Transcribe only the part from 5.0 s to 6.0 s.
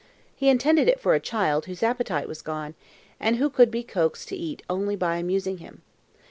amusing him.